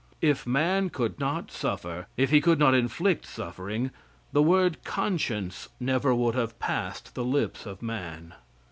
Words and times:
If 0.23 0.47
man 0.47 0.89
could 0.89 1.19
not 1.19 1.51
suffer, 1.51 2.07
if 2.17 2.31
he 2.31 2.41
could 2.41 2.57
not 2.57 2.73
inflict 2.73 3.23
suffering, 3.27 3.91
the 4.31 4.41
word 4.41 4.83
conscience 4.83 5.69
never 5.79 6.15
would 6.15 6.33
have 6.33 6.57
passed 6.57 7.13
the 7.13 7.23
lips 7.23 7.67
of 7.67 7.83
man. 7.83 8.33